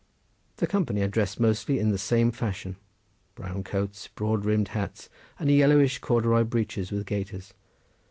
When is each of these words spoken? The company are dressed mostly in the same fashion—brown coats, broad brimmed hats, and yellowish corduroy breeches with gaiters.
The 0.57 0.65
company 0.65 1.01
are 1.03 1.07
dressed 1.07 1.39
mostly 1.39 1.77
in 1.77 1.89
the 1.91 1.97
same 1.99 2.31
fashion—brown 2.31 3.63
coats, 3.65 4.07
broad 4.07 4.41
brimmed 4.41 4.69
hats, 4.69 5.09
and 5.37 5.47
yellowish 5.51 5.99
corduroy 5.99 6.43
breeches 6.43 6.89
with 6.91 7.05
gaiters. 7.05 7.53